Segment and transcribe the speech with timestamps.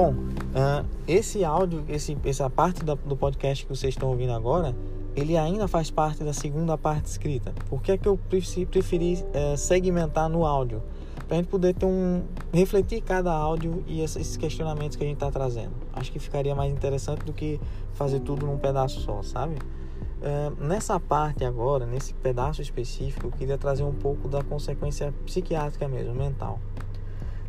[0.00, 4.72] Bom, uh, esse áudio, esse, essa parte da, do podcast que vocês estão ouvindo agora,
[5.16, 7.52] ele ainda faz parte da segunda parte escrita.
[7.68, 10.80] Por que, é que eu preferi uh, segmentar no áudio?
[11.26, 12.22] Para a gente poder ter um
[12.52, 15.72] refletir cada áudio e esses questionamentos que a gente está trazendo.
[15.92, 17.60] Acho que ficaria mais interessante do que
[17.94, 19.56] fazer tudo num pedaço só, sabe?
[19.56, 25.88] Uh, nessa parte agora, nesse pedaço específico, eu queria trazer um pouco da consequência psiquiátrica
[25.88, 26.60] mesmo, mental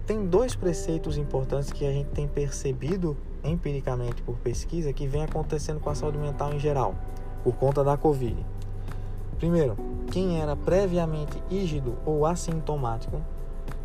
[0.09, 5.79] tem dois preceitos importantes que a gente tem percebido empiricamente por pesquisa que vem acontecendo
[5.79, 6.95] com a saúde mental em geral,
[7.43, 8.43] por conta da Covid.
[9.37, 9.77] Primeiro,
[10.11, 13.21] quem era previamente ígido ou assintomático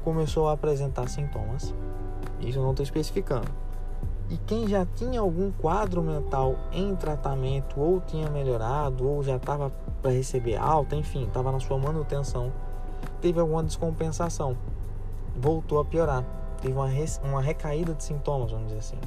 [0.03, 1.75] começou a apresentar sintomas.
[2.41, 3.49] Isso eu não estou especificando.
[4.31, 9.71] E quem já tinha algum quadro mental em tratamento, ou tinha melhorado, ou já estava
[10.01, 12.51] para receber alta, enfim, estava na sua manutenção,
[13.21, 14.57] teve alguma descompensação
[15.37, 16.25] voltou a piorar.
[16.61, 16.89] Teve uma,
[17.25, 18.99] uma recaída de sintomas, vamos dizer assim.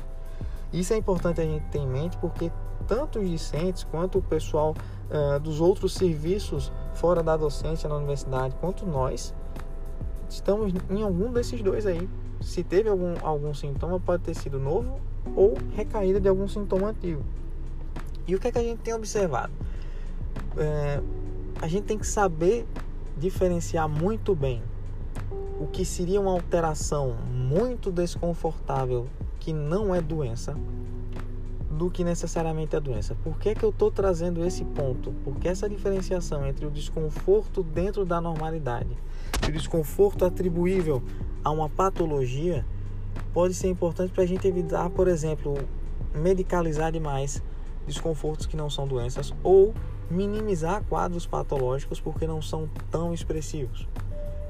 [0.71, 2.51] Isso é importante a gente ter em mente porque
[2.87, 4.75] tanto os discentes quanto o pessoal
[5.09, 9.33] uh, dos outros serviços fora da docência na universidade, quanto nós,
[10.29, 12.09] estamos em algum desses dois aí.
[12.41, 14.99] Se teve algum, algum sintoma, pode ter sido novo
[15.35, 17.23] ou recaída de algum sintoma antigo.
[18.27, 19.53] E o que é que a gente tem observado?
[20.57, 21.01] É,
[21.61, 22.67] a gente tem que saber
[23.17, 24.61] diferenciar muito bem
[25.59, 29.07] o que seria uma alteração muito desconfortável
[29.39, 30.55] que não é doença
[31.71, 33.15] do que necessariamente é doença.
[33.23, 35.13] Por que, que eu estou trazendo esse ponto?
[35.23, 38.97] Porque essa diferenciação entre o desconforto dentro da normalidade
[39.45, 41.01] e o desconforto atribuível
[41.43, 42.65] a uma patologia
[43.33, 45.55] pode ser importante para a gente evitar, por exemplo,
[46.15, 47.43] medicalizar demais
[47.85, 49.73] desconfortos que não são doenças ou
[50.09, 53.87] minimizar quadros patológicos porque não são tão expressivos.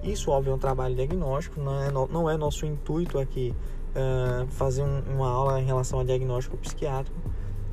[0.04, 3.54] Isso, óbvio, é um trabalho diagnóstico, não é, não é nosso intuito aqui
[3.96, 7.18] uh, fazer um, uma aula em relação a diagnóstico psiquiátrico,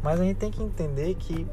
[0.03, 1.47] mas a gente tem que entender que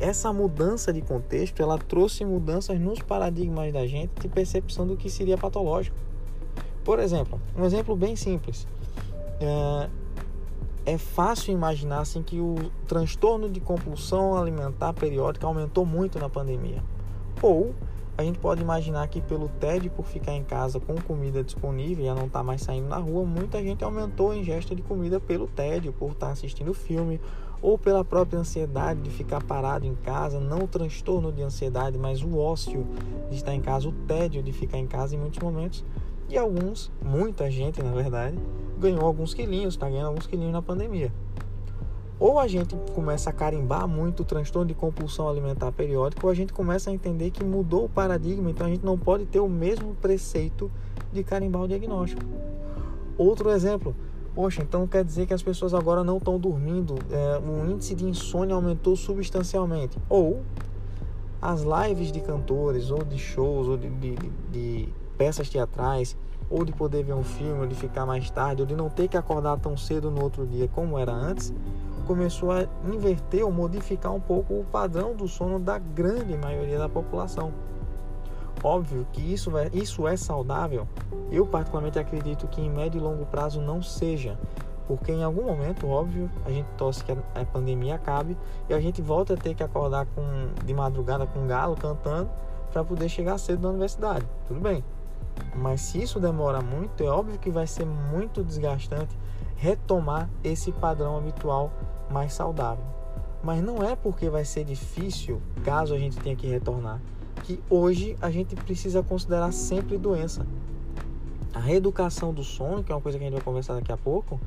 [0.00, 5.10] essa mudança de contexto ela trouxe mudanças nos paradigmas da gente de percepção do que
[5.10, 5.96] seria patológico.
[6.84, 8.66] Por exemplo, um exemplo bem simples.
[9.40, 9.90] Uh,
[10.86, 12.54] é fácil imaginar assim, que o
[12.86, 16.82] transtorno de compulsão alimentar periódica aumentou muito na pandemia.
[17.42, 17.74] Ou
[18.18, 22.08] a gente pode imaginar que pelo TED, por ficar em casa com comida disponível e
[22.08, 25.46] não estar tá mais saindo na rua, muita gente aumentou a ingesta de comida pelo
[25.46, 27.20] TED, por estar tá assistindo filme,
[27.62, 32.20] ou pela própria ansiedade de ficar parado em casa, não o transtorno de ansiedade, mas
[32.20, 32.84] o ócio
[33.30, 35.84] de estar em casa, o tédio de ficar em casa em muitos momentos.
[36.28, 38.36] E alguns, muita gente na verdade,
[38.80, 41.12] ganhou alguns quilinhos, está ganhando alguns quilinhos na pandemia.
[42.20, 46.34] Ou a gente começa a carimbar muito o transtorno de compulsão alimentar periódica, ou a
[46.34, 49.48] gente começa a entender que mudou o paradigma, então a gente não pode ter o
[49.48, 50.70] mesmo preceito
[51.12, 52.22] de carimbar o diagnóstico.
[53.16, 53.94] Outro exemplo,
[54.34, 58.04] poxa, então quer dizer que as pessoas agora não estão dormindo, é, o índice de
[58.04, 59.96] insônia aumentou substancialmente.
[60.08, 60.42] Ou
[61.40, 64.16] as lives de cantores, ou de shows, ou de, de,
[64.50, 66.16] de peças teatrais,
[66.50, 69.06] ou de poder ver um filme, ou de ficar mais tarde, ou de não ter
[69.06, 71.52] que acordar tão cedo no outro dia como era antes,
[72.08, 76.88] começou a inverter ou modificar um pouco o padrão do sono da grande maioria da
[76.88, 77.52] população.
[78.64, 80.88] Óbvio que isso é, isso é saudável.
[81.30, 84.38] Eu particularmente acredito que em médio e longo prazo não seja,
[84.86, 88.36] porque em algum momento, óbvio, a gente torce que a pandemia acabe
[88.70, 90.22] e a gente volta a ter que acordar com,
[90.64, 92.30] de madrugada com um galo cantando
[92.72, 94.26] para poder chegar cedo na universidade.
[94.46, 94.82] Tudo bem.
[95.54, 99.14] Mas se isso demora muito, é óbvio que vai ser muito desgastante
[99.56, 101.72] retomar esse padrão habitual
[102.10, 102.84] mais saudável.
[103.42, 107.00] Mas não é porque vai ser difícil, caso a gente tenha que retornar,
[107.44, 110.46] que hoje a gente precisa considerar sempre doença.
[111.54, 113.96] A reeducação do sono, que é uma coisa que a gente vai conversar daqui a
[113.96, 114.40] pouco,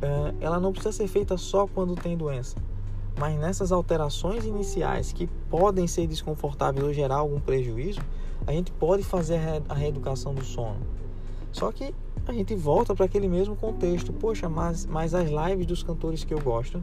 [0.00, 2.56] é, ela não precisa ser feita só quando tem doença.
[3.18, 8.00] Mas nessas alterações iniciais que podem ser desconfortáveis ou gerar algum prejuízo,
[8.46, 10.78] a gente pode fazer a reeducação do sono.
[11.50, 11.94] Só que
[12.28, 14.12] a gente volta para aquele mesmo contexto.
[14.12, 16.82] Poxa, mas, mas as lives dos cantores que eu gosto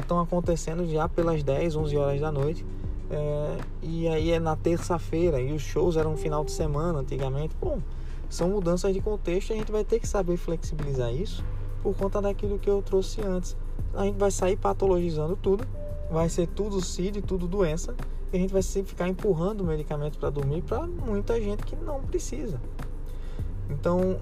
[0.00, 2.64] estão uh, acontecendo já pelas 10, 11 horas da noite.
[3.10, 7.56] Uh, e aí é na terça-feira e os shows eram final de semana antigamente.
[7.60, 7.80] Bom,
[8.28, 11.44] são mudanças de contexto a gente vai ter que saber flexibilizar isso
[11.82, 13.56] por conta daquilo que eu trouxe antes.
[13.92, 15.66] A gente vai sair patologizando tudo,
[16.08, 17.96] vai ser tudo CID, tudo doença,
[18.32, 22.60] e a gente vai ficar empurrando medicamentos para dormir para muita gente que não precisa.
[23.68, 24.20] Então,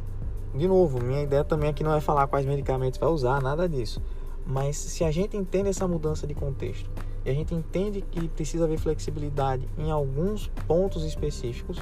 [0.54, 4.02] de novo, minha ideia também aqui não é falar quais medicamentos vai usar, nada disso.
[4.46, 6.90] Mas se a gente entende essa mudança de contexto
[7.24, 11.78] e a gente entende que precisa haver flexibilidade em alguns pontos específicos,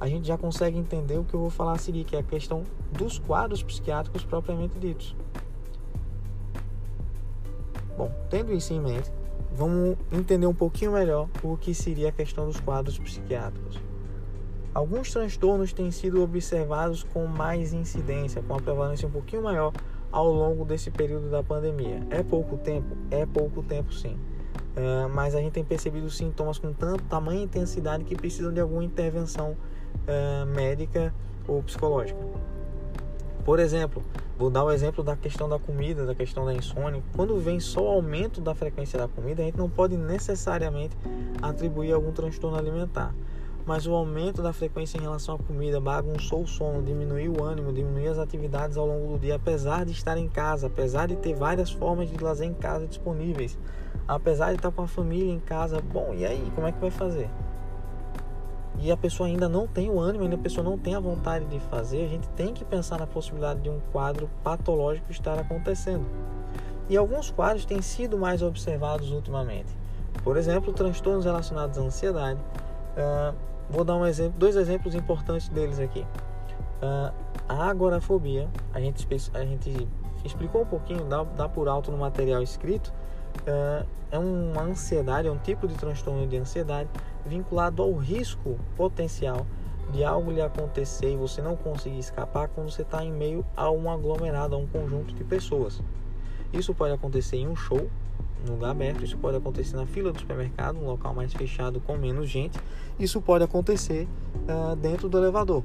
[0.00, 2.22] a gente já consegue entender o que eu vou falar a seguir, que é a
[2.22, 2.62] questão
[2.92, 5.16] dos quadros psiquiátricos propriamente ditos.
[7.96, 9.10] Bom, tendo isso em mente,
[9.52, 13.85] vamos entender um pouquinho melhor o que seria a questão dos quadros psiquiátricos.
[14.76, 19.72] Alguns transtornos têm sido observados com mais incidência, com a prevalência um pouquinho maior
[20.12, 22.06] ao longo desse período da pandemia.
[22.10, 22.94] É pouco tempo?
[23.10, 24.18] É pouco tempo sim.
[24.76, 28.84] Uh, mas a gente tem percebido sintomas com tanto tamanha intensidade que precisam de alguma
[28.84, 31.10] intervenção uh, médica
[31.48, 32.20] ou psicológica.
[33.46, 34.02] Por exemplo,
[34.38, 37.02] vou dar o exemplo da questão da comida, da questão da insônia.
[37.14, 40.94] Quando vem só o aumento da frequência da comida, a gente não pode necessariamente
[41.40, 43.14] atribuir algum transtorno alimentar
[43.66, 47.72] mas o aumento da frequência em relação à comida bagunçou o sono, diminuiu o ânimo,
[47.72, 51.34] diminuiu as atividades ao longo do dia, apesar de estar em casa, apesar de ter
[51.34, 53.58] várias formas de lazer em casa disponíveis,
[54.06, 55.80] apesar de estar com a família em casa.
[55.80, 57.28] Bom, e aí, como é que vai fazer?
[58.78, 61.46] E a pessoa ainda não tem o ânimo, ainda a pessoa não tem a vontade
[61.46, 66.06] de fazer, a gente tem que pensar na possibilidade de um quadro patológico estar acontecendo.
[66.88, 69.74] E alguns quadros têm sido mais observados ultimamente.
[70.22, 72.38] Por exemplo, transtornos relacionados à ansiedade,
[73.68, 76.06] Vou dar um exemplo, dois exemplos importantes deles aqui.
[76.82, 77.12] Uh,
[77.48, 79.88] a agorafobia, a gente, a gente
[80.24, 82.92] explicou um pouquinho, dá, dá por alto no material escrito,
[83.42, 86.88] uh, é uma ansiedade, é um tipo de transtorno de ansiedade
[87.24, 89.46] vinculado ao risco potencial
[89.92, 93.70] de algo lhe acontecer e você não conseguir escapar quando você está em meio a
[93.70, 95.80] um aglomerado, a um conjunto de pessoas.
[96.52, 97.88] Isso pode acontecer em um show,
[98.44, 101.96] no lugar aberto, isso pode acontecer na fila do supermercado, um local mais fechado com
[101.96, 102.58] menos gente.
[102.98, 104.08] Isso pode acontecer
[104.48, 105.62] uh, dentro do elevador.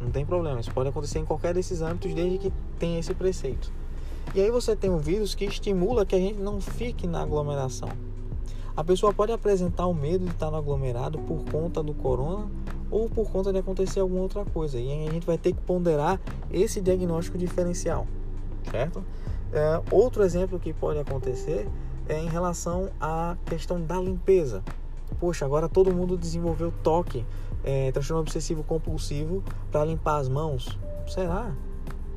[0.00, 3.72] Não tem problema, isso pode acontecer em qualquer desses âmbitos desde que tenha esse preceito.
[4.34, 7.88] E aí você tem um vírus que estimula que a gente não fique na aglomeração.
[8.76, 12.48] A pessoa pode apresentar o medo de estar no aglomerado por conta do corona
[12.90, 14.78] ou por conta de acontecer alguma outra coisa.
[14.78, 18.06] E a gente vai ter que ponderar esse diagnóstico diferencial,
[18.70, 19.02] certo?
[19.52, 21.68] É, outro exemplo que pode acontecer
[22.08, 24.62] é em relação à questão da limpeza.
[25.18, 27.24] Poxa, agora todo mundo desenvolveu toque,
[27.64, 30.78] é, transtorno obsessivo compulsivo para limpar as mãos.
[31.06, 31.52] Será?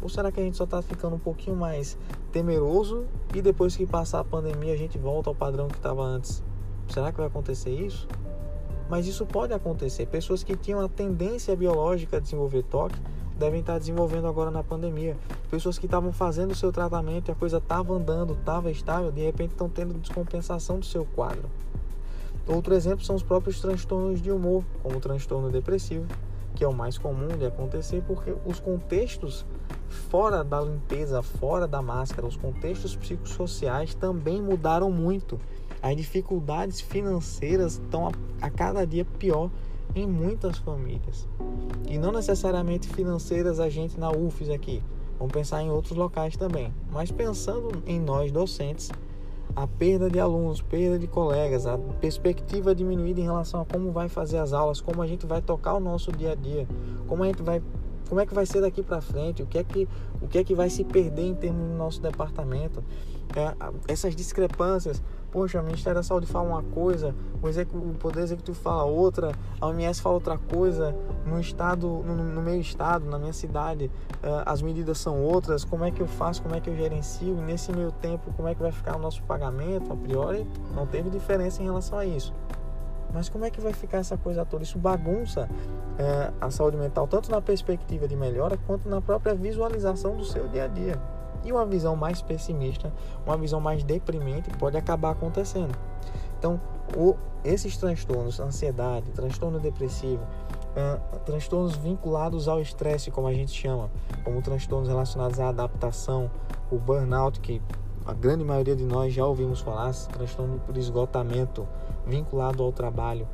[0.01, 1.98] Ou será que a gente só está ficando um pouquinho mais
[2.31, 6.44] temeroso e depois que passar a pandemia a gente volta ao padrão que estava antes?
[6.88, 8.07] Será que vai acontecer isso?
[8.89, 10.06] Mas isso pode acontecer.
[10.07, 13.00] Pessoas que tinham a tendência biológica a desenvolver toque
[13.42, 15.18] devem estar desenvolvendo agora na pandemia.
[15.50, 19.22] Pessoas que estavam fazendo o seu tratamento e a coisa estava andando, estava estável, de
[19.22, 21.50] repente estão tendo descompensação do seu quadro.
[22.48, 26.06] Outro exemplo são os próprios transtornos de humor, como o transtorno depressivo,
[26.56, 29.44] que é o mais comum de acontecer porque os contextos
[29.90, 35.40] fora da limpeza, fora da máscara, os contextos psicossociais também mudaram muito.
[35.82, 38.12] As dificuldades financeiras estão a,
[38.46, 39.50] a cada dia pior
[39.96, 41.28] em muitas famílias.
[41.88, 44.84] E não necessariamente financeiras a gente na UFES aqui.
[45.18, 46.74] Vamos pensar em outros locais também.
[46.92, 48.90] Mas pensando em nós docentes,
[49.56, 54.08] a perda de alunos, perda de colegas, a perspectiva diminuída em relação a como vai
[54.08, 56.68] fazer as aulas, como a gente vai tocar o nosso dia a dia,
[57.08, 57.62] como a gente vai
[58.08, 59.88] como é que vai ser daqui para frente, o que é que
[60.22, 62.84] o que é que vai se perder em termos do nosso departamento,
[63.36, 63.56] é,
[63.88, 68.83] essas discrepâncias poxa, o Ministério da Saúde fala uma coisa, o, o Poder Executivo fala
[68.83, 70.95] outra, a OMS fala outra coisa,
[71.25, 73.89] no estado, no, no meu estado, na minha cidade,
[74.24, 77.38] uh, as medidas são outras, como é que eu faço, como é que eu gerencio,
[77.38, 80.85] e nesse meio tempo, como é que vai ficar o nosso pagamento, a priori, não
[80.85, 82.33] teve diferença em relação a isso.
[83.14, 84.64] Mas como é que vai ficar essa coisa toda?
[84.64, 85.50] Isso bagunça
[86.40, 90.66] a saúde mental, tanto na perspectiva de melhora, quanto na própria visualização do seu dia
[90.66, 91.00] a dia.
[91.44, 92.92] E uma visão mais pessimista,
[93.26, 95.76] uma visão mais deprimente pode acabar acontecendo.
[96.38, 96.60] Então,
[96.95, 103.90] o, esses transtornos, ansiedade, transtorno depressivo, uh, transtornos vinculados ao estresse, como a gente chama,
[104.24, 106.30] como transtornos relacionados à adaptação,
[106.71, 107.62] o burnout, que
[108.06, 111.68] a grande maioria de nós já ouvimos falar, transtorno por esgotamento
[112.06, 113.28] vinculado ao trabalho,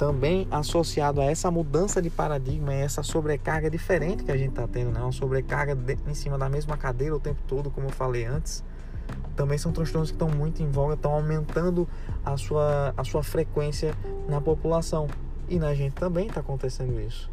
[0.00, 4.90] também associado a essa mudança de paradigma essa sobrecarga diferente que a gente está tendo,
[4.90, 4.98] né?
[4.98, 8.64] uma sobrecarga de, em cima da mesma cadeira o tempo todo, como eu falei antes,
[9.36, 11.86] também são transtornos que estão muito em voga, estão aumentando
[12.24, 13.94] a sua, a sua frequência
[14.26, 15.06] na população.
[15.50, 17.30] E na gente também está acontecendo isso.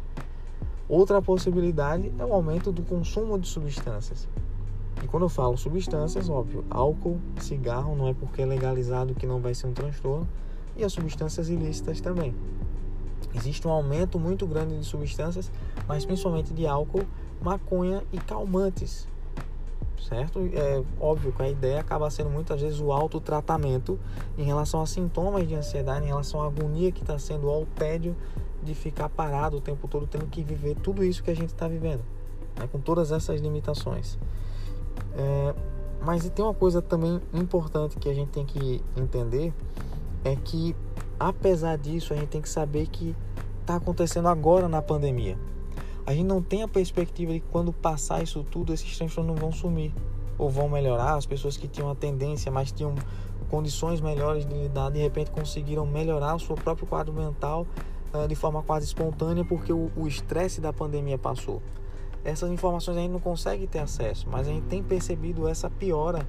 [0.86, 4.28] Outra possibilidade é o aumento do consumo de substâncias.
[5.02, 9.40] E quando eu falo substâncias, óbvio, álcool, cigarro, não é porque é legalizado que não
[9.40, 10.28] vai ser um transtorno,
[10.78, 12.34] e as substâncias ilícitas também.
[13.34, 15.50] Existe um aumento muito grande de substâncias,
[15.86, 17.04] mas principalmente de álcool,
[17.42, 19.06] maconha e calmantes.
[20.00, 20.38] Certo?
[20.54, 23.98] É óbvio que a ideia acaba sendo muitas vezes o autotratamento
[24.38, 28.16] em relação a sintomas de ansiedade, em relação à agonia que está sendo, ao tédio
[28.62, 31.68] de ficar parado o tempo todo, tendo que viver tudo isso que a gente está
[31.68, 32.02] vivendo,
[32.58, 32.68] né?
[32.70, 34.18] com todas essas limitações.
[35.16, 35.54] É,
[36.00, 39.52] Mas tem uma coisa também importante que a gente tem que entender
[40.24, 40.74] é que
[41.18, 43.14] apesar disso a gente tem que saber que
[43.60, 45.38] está acontecendo agora na pandemia.
[46.06, 49.40] A gente não tem a perspectiva de que quando passar isso tudo esses transtornos não
[49.40, 49.92] vão sumir
[50.38, 51.16] ou vão melhorar.
[51.16, 52.94] As pessoas que tinham a tendência, mas tinham
[53.50, 57.66] condições melhores de lidar, de repente conseguiram melhorar o seu próprio quadro mental
[58.12, 61.62] uh, de forma quase espontânea porque o estresse da pandemia passou.
[62.24, 66.26] Essas informações a gente não consegue ter acesso, mas a gente tem percebido essa piora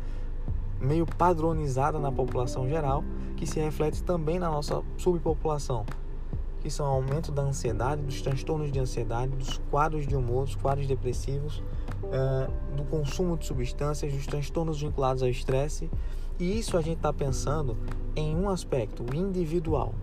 [0.82, 3.04] meio padronizada na população geral,
[3.36, 5.86] que se reflete também na nossa subpopulação,
[6.62, 10.56] que são o aumento da ansiedade, dos transtornos de ansiedade, dos quadros de humor, dos
[10.56, 11.64] quadros depressivos,
[12.04, 15.90] uh, do consumo de substâncias, dos transtornos vinculados ao estresse.
[16.38, 17.78] E isso a gente está pensando
[18.16, 19.94] em um aspecto, o individual.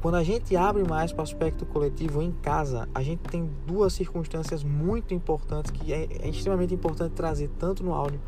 [0.00, 3.92] Quando a gente abre mais para o aspecto coletivo em casa, a gente tem duas
[3.92, 8.20] circunstâncias muito importantes que é, é extremamente importante trazer tanto no áudio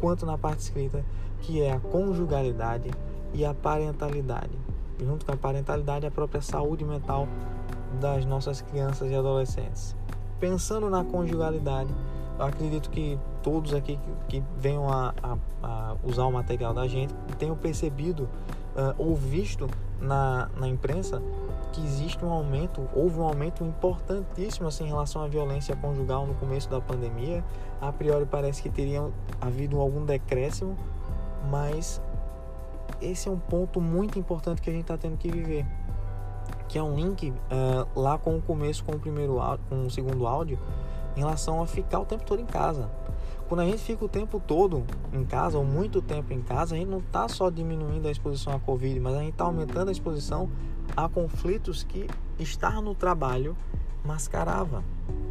[0.00, 1.04] quanto na parte escrita,
[1.40, 2.90] que é a conjugalidade
[3.32, 4.58] e a parentalidade.
[4.98, 7.26] E junto com a parentalidade, a própria saúde mental
[8.00, 9.96] das nossas crianças e adolescentes.
[10.38, 11.90] Pensando na conjugalidade,
[12.38, 17.14] eu acredito que todos aqui que, venham a, a, a, usar o material da gente
[17.38, 19.68] tenham percebido uh, ou visto
[20.00, 21.22] na, na imprensa
[21.72, 26.34] que existe um aumento, houve um aumento importantíssimo assim, em relação à violência conjugal no
[26.34, 27.44] começo da pandemia.
[27.80, 29.08] A priori parece que teria
[29.40, 30.76] havido algum decréscimo,
[31.48, 32.00] mas
[33.00, 35.66] esse é um ponto muito importante que a gente está tendo que viver,
[36.68, 40.26] que é um link uh, lá com o começo, com o primeiro com o segundo
[40.26, 40.58] áudio,
[41.16, 42.90] em relação a ficar o tempo todo em casa.
[43.48, 46.78] Quando a gente fica o tempo todo em casa, ou muito tempo em casa, a
[46.78, 49.92] gente não está só diminuindo a exposição à Covid, mas a gente está aumentando a
[49.92, 50.48] exposição
[50.96, 52.06] a conflitos que
[52.38, 53.56] estar no trabalho
[54.04, 54.82] mascarava.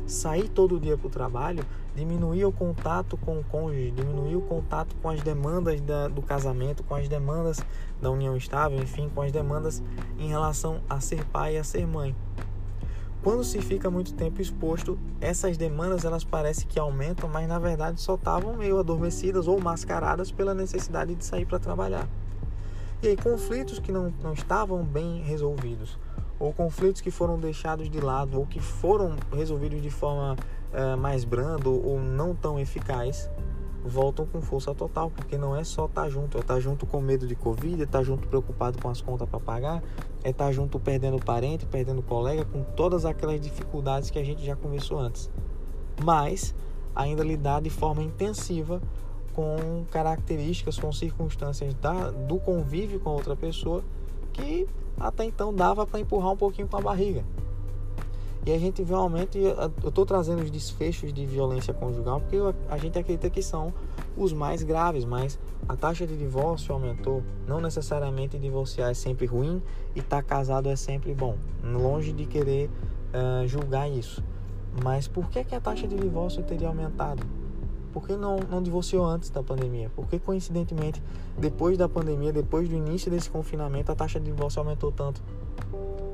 [0.06, 1.64] Sair todo dia para o trabalho
[1.96, 6.84] diminuía o contato com o cônjuge, diminuía o contato com as demandas da, do casamento,
[6.84, 7.60] com as demandas
[8.02, 9.84] da união estável, enfim, com as demandas
[10.18, 12.16] em relação a ser pai e a ser mãe.
[13.22, 18.00] Quando se fica muito tempo exposto, essas demandas elas parecem que aumentam, mas na verdade
[18.00, 22.08] só estavam meio adormecidas ou mascaradas pela necessidade de sair para trabalhar.
[23.02, 25.98] E aí, conflitos que não, não estavam bem resolvidos,
[26.40, 30.38] ou conflitos que foram deixados de lado, ou que foram resolvidos de forma
[30.74, 33.30] uh, mais branda ou não tão eficaz,
[33.84, 36.86] voltam com força total, porque não é só estar tá junto, é estar tá junto
[36.86, 39.84] com medo de Covid, é estar tá junto preocupado com as contas para pagar,
[40.24, 44.56] é estar junto perdendo parente, perdendo colega, com todas aquelas dificuldades que a gente já
[44.56, 45.30] conversou antes.
[46.04, 46.56] Mas
[46.96, 48.82] ainda lidar de forma intensiva
[49.34, 53.84] com características, com circunstâncias da, do convívio com outra pessoa
[54.40, 54.68] que
[55.00, 57.24] até então dava para empurrar um pouquinho com a barriga.
[58.46, 62.22] E a gente vê um aumento, e eu estou trazendo os desfechos de violência conjugal
[62.22, 62.38] porque
[62.70, 63.74] a gente acredita que são
[64.18, 67.22] os mais graves, mas a taxa de divórcio aumentou.
[67.48, 69.62] Não necessariamente divorciar é sempre ruim
[69.96, 71.36] e estar tá casado é sempre bom.
[71.64, 72.70] Longe de querer
[73.14, 74.24] uh, julgar isso.
[74.84, 77.39] Mas por que, que a taxa de divórcio teria aumentado?
[77.92, 79.90] Por que não, não divorciou antes da pandemia?
[79.96, 81.02] Por que, coincidentemente,
[81.38, 85.22] depois da pandemia, depois do início desse confinamento, a taxa de divórcio aumentou tanto?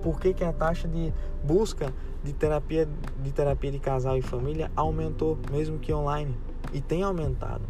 [0.05, 1.11] por que, que a taxa de
[1.43, 1.91] busca
[2.23, 2.87] de terapia,
[3.23, 6.37] de terapia de casal e família aumentou, mesmo que online,
[6.71, 7.63] e tem aumentado.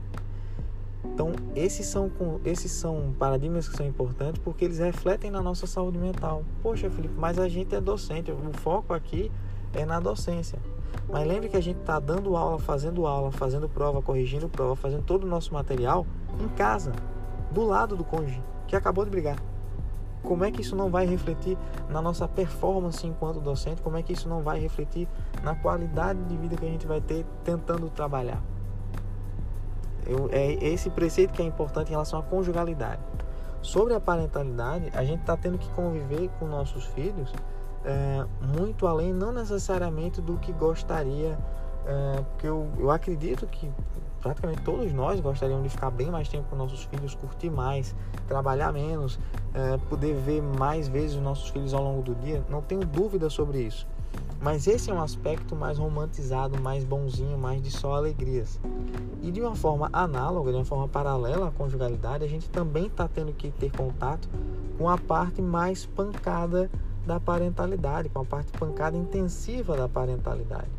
[1.06, 2.12] Então, esses são,
[2.44, 6.44] esses são paradigmas que são importantes porque eles refletem na nossa saúde mental.
[6.62, 9.32] Poxa, Felipe, mas a gente é docente, o foco aqui
[9.76, 10.58] é na docência.
[11.08, 15.04] Mas lembre que a gente está dando aula, fazendo aula, fazendo prova, corrigindo prova, fazendo
[15.04, 16.06] todo o nosso material
[16.40, 16.94] em casa,
[17.52, 19.38] do lado do cônjuge, que acabou de brigar
[20.26, 21.58] como é que isso não vai refletir
[21.90, 23.82] na nossa performance enquanto docente?
[23.82, 25.08] Como é que isso não vai refletir
[25.44, 28.42] na qualidade de vida que a gente vai ter tentando trabalhar?
[30.06, 33.02] Eu, é esse preceito que é importante em relação à conjugalidade.
[33.62, 37.32] Sobre a parentalidade, a gente está tendo que conviver com nossos filhos
[37.86, 38.26] é,
[38.58, 41.38] muito além, não necessariamente do que gostaria,
[41.86, 43.72] é, porque eu, eu acredito que
[44.22, 47.96] praticamente todos nós gostaríamos de ficar bem mais tempo com nossos filhos, curtir mais,
[48.28, 49.20] trabalhar menos,
[49.54, 52.44] é, poder ver mais vezes os nossos filhos ao longo do dia.
[52.50, 53.88] Não tenho dúvida sobre isso.
[54.42, 58.60] Mas esse é um aspecto mais romantizado, mais bonzinho, mais de só alegrias.
[59.22, 63.08] E de uma forma análoga, de uma forma paralela à conjugalidade, a gente também está
[63.08, 64.28] tendo que ter contato
[64.78, 66.70] com a parte mais pancada
[67.06, 70.70] da parentalidade, com a parte pancada intensiva da parentalidade.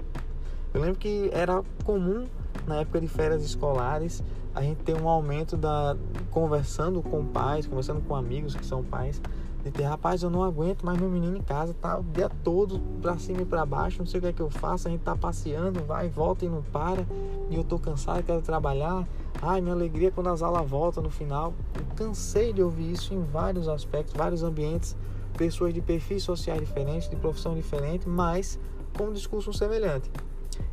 [0.74, 2.26] Eu lembro que era comum
[2.66, 4.22] na época de férias escolares,
[4.54, 5.96] a gente tem um aumento da
[6.30, 9.20] conversando com pais, conversando com amigos que são pais,
[9.66, 12.78] de ter, rapaz, eu não aguento mais meu menino em casa, tá o dia todo
[13.02, 15.00] pra cima e pra baixo, não sei o que é que eu faço, a gente
[15.00, 17.04] tá passeando, vai volta e não para,
[17.50, 19.06] e eu tô cansado, quero trabalhar.
[19.42, 21.52] Ai, minha alegria é quando as aulas voltam no final.
[21.74, 24.96] Eu cansei de ouvir isso em vários aspectos, vários ambientes,
[25.36, 28.58] pessoas de perfis sociais diferentes, de profissão diferente, mas
[28.96, 30.10] com um discurso semelhante.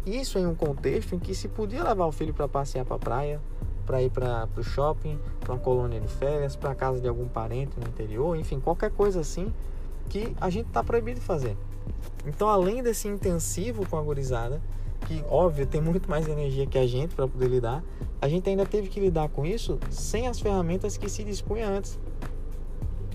[0.05, 2.99] Isso em um contexto em que se podia levar o filho para passear para a
[2.99, 3.41] praia,
[3.85, 7.77] para ir para o shopping, para uma colônia de férias, para casa de algum parente
[7.79, 9.53] no interior, enfim, qualquer coisa assim
[10.09, 11.57] que a gente está proibido de fazer.
[12.25, 14.03] Então, além desse intensivo com a
[15.05, 17.83] que óbvio tem muito mais energia que a gente para poder lidar,
[18.21, 21.99] a gente ainda teve que lidar com isso sem as ferramentas que se dispunha antes.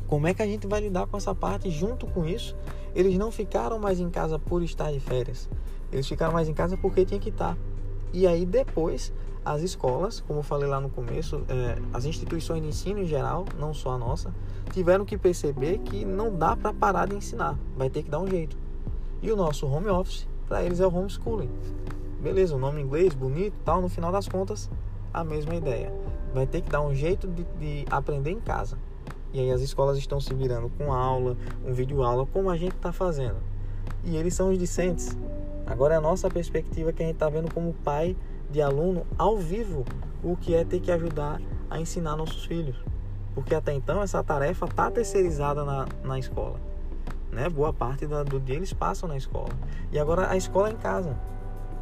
[0.08, 2.56] Como é que a gente vai lidar com essa parte junto com isso?
[2.94, 5.50] Eles não ficaram mais em casa por estar de férias.
[5.92, 7.58] Eles ficaram mais em casa porque tinha que estar.
[8.10, 9.12] E aí depois
[9.44, 13.44] as escolas, como eu falei lá no começo, é, as instituições de ensino em geral,
[13.58, 14.32] não só a nossa,
[14.72, 18.26] tiveram que perceber que não dá para parar de ensinar, vai ter que dar um
[18.26, 18.56] jeito.
[19.20, 21.50] E o nosso home office, para eles é o homeschooling.
[22.22, 24.70] Beleza, o nome inglês, bonito, tal, no final das contas,
[25.12, 25.92] a mesma ideia.
[26.32, 28.78] Vai ter que dar um jeito de, de aprender em casa.
[29.32, 32.74] E aí as escolas estão se virando com aula, um vídeo aula, como a gente
[32.74, 33.36] está fazendo.
[34.04, 35.16] E eles são os discentes.
[35.66, 38.16] Agora é a nossa perspectiva que a gente está vendo como pai
[38.50, 39.84] de aluno ao vivo
[40.22, 42.76] o que é ter que ajudar a ensinar nossos filhos.
[43.34, 46.58] Porque até então essa tarefa está terceirizada na, na escola.
[47.30, 47.48] Né?
[47.48, 49.50] Boa parte da, do dia eles passam na escola.
[49.92, 51.16] E agora a escola é em casa.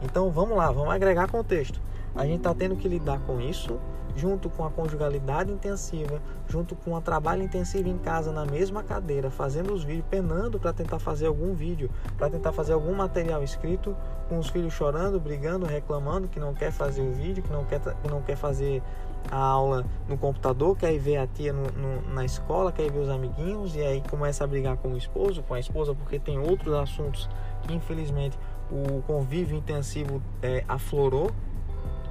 [0.02, 1.80] Então vamos lá, vamos agregar contexto.
[2.14, 3.78] A gente está tendo que lidar com isso
[4.16, 9.30] junto com a conjugalidade intensiva, junto com o trabalho intensivo em casa na mesma cadeira,
[9.30, 13.94] fazendo os vídeos, penando para tentar fazer algum vídeo, para tentar fazer algum material escrito,
[14.28, 17.80] com os filhos chorando, brigando, reclamando que não quer fazer o vídeo, que não quer,
[17.80, 18.82] que não quer fazer
[19.30, 22.92] a aula no computador, quer ir ver a tia no, no, na escola, quer ir
[22.92, 26.18] ver os amiguinhos, e aí começa a brigar com o esposo, com a esposa, porque
[26.18, 27.28] tem outros assuntos
[27.62, 28.38] que infelizmente
[28.70, 31.30] o convívio intensivo é, aflorou.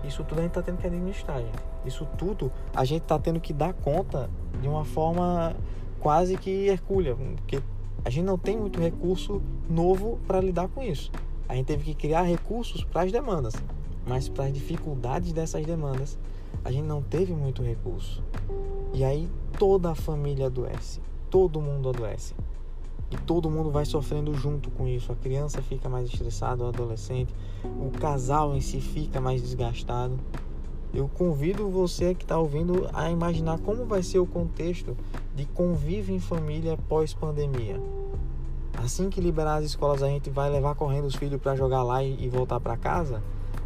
[0.04, 1.75] Isso tudo a gente está tendo que administrar, gente.
[1.86, 4.30] Isso tudo a gente está tendo que dar conta
[4.62, 5.56] de uma forma
[6.00, 7.60] quase que hercúlea, porque
[8.04, 11.12] a gente não tem muito recurso novo para lidar com isso.
[11.48, 13.54] A gente teve que criar recursos para as demandas,
[14.08, 16.18] mas para as dificuldades dessas demandas,
[16.64, 18.24] a gente não teve muito recurso.
[18.94, 22.34] E aí toda a família adoece, todo mundo adoece.
[23.12, 25.12] E todo mundo vai sofrendo junto com isso.
[25.12, 30.20] A criança fica mais estressada, o adolescente, o casal em si fica mais desgastado
[30.96, 34.96] eu convido você que está ouvindo a imaginar como vai ser o contexto
[35.36, 37.82] de convívio em família pós-pandemia.
[38.78, 42.02] Assim que liberar as escolas, a gente vai levar correndo os filhos para jogar lá
[42.02, 43.22] e voltar para casa.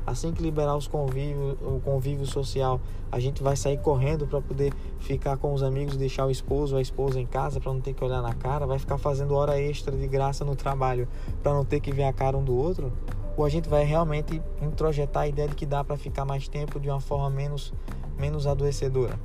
[0.07, 4.73] Assim que liberar os convívio, o convívio social, a gente vai sair correndo para poder
[4.97, 7.93] ficar com os amigos, deixar o esposo ou a esposa em casa para não ter
[7.93, 11.07] que olhar na cara, vai ficar fazendo hora extra de graça no trabalho
[11.43, 12.91] para não ter que ver a cara um do outro
[13.39, 16.77] ou a gente vai realmente introjetar a ideia de que dá para ficar mais tempo
[16.77, 17.73] de uma forma menos,
[18.17, 19.17] menos adoecedora.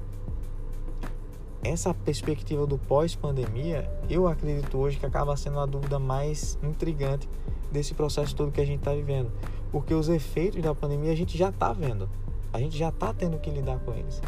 [1.64, 7.28] Essa perspectiva do pós-pandemia, eu acredito hoje que acaba sendo a dúvida mais intrigante
[7.72, 9.32] desse processo todo que a gente está vivendo.
[9.72, 12.08] Porque os efeitos da pandemia a gente já está vendo,
[12.52, 14.22] a gente já está tendo que lidar com eles.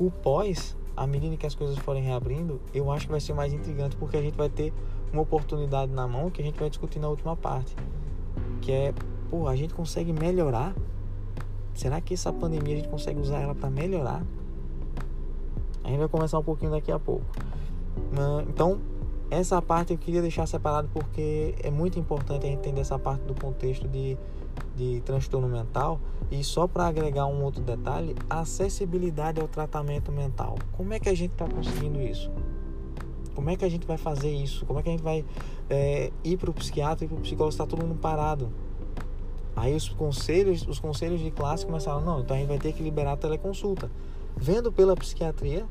[0.00, 3.52] O pós, à medida que as coisas forem reabrindo, eu acho que vai ser mais
[3.52, 4.72] intrigante porque a gente vai ter
[5.12, 7.76] uma oportunidade na mão que a gente vai discutir na última parte,
[8.62, 8.94] que é
[9.30, 10.74] pô, a gente consegue melhorar?
[11.74, 14.22] Será que essa pandemia a gente consegue usar ela para melhorar?
[15.84, 17.24] A gente vai conversar um pouquinho daqui a pouco.
[18.48, 18.80] Então,
[19.30, 23.22] essa parte eu queria deixar separado porque é muito importante a gente entender essa parte
[23.22, 24.16] do contexto de,
[24.74, 26.00] de transtorno mental.
[26.30, 30.56] E só para agregar um outro detalhe, acessibilidade ao tratamento mental.
[30.72, 32.30] Como é que a gente está conseguindo isso?
[33.34, 34.66] Como é que a gente vai fazer isso?
[34.66, 35.24] Como é que a gente vai
[35.70, 37.50] é, ir para o psiquiatra e para o psicólogo?
[37.50, 38.50] Está todo mundo parado.
[39.60, 42.80] Aí os conselhos, os conselhos de classe começaram, não, então a gente vai ter que
[42.80, 43.90] liberar a teleconsulta.
[44.36, 45.66] Vendo pela psiquiatria,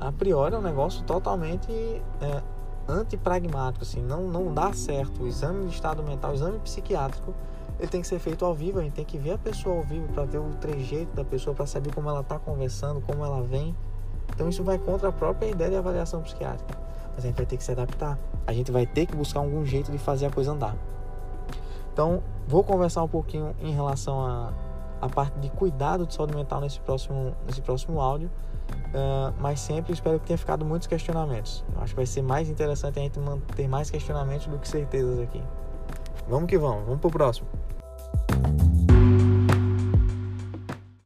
[0.00, 2.42] a priori é um negócio totalmente é,
[2.88, 5.22] antipragmático, assim, não, não dá certo.
[5.22, 7.32] O exame de estado mental, o exame psiquiátrico,
[7.78, 9.82] ele tem que ser feito ao vivo, a gente tem que ver a pessoa ao
[9.82, 13.42] vivo para ver o trejeito da pessoa, para saber como ela está conversando, como ela
[13.42, 13.76] vem.
[14.34, 16.76] Então isso vai contra a própria ideia de avaliação psiquiátrica.
[17.14, 18.18] Mas a gente vai ter que se adaptar.
[18.44, 20.76] A gente vai ter que buscar algum jeito de fazer a coisa andar.
[21.92, 24.52] Então, vou conversar um pouquinho em relação a,
[25.00, 28.30] a parte de cuidado de saúde mental nesse próximo, nesse próximo áudio.
[28.70, 31.64] Uh, mas sempre espero que tenha ficado muitos questionamentos.
[31.74, 35.18] Eu acho que vai ser mais interessante a gente manter mais questionamentos do que certezas
[35.20, 35.42] aqui.
[36.28, 37.48] Vamos que vamos, vamos pro próximo.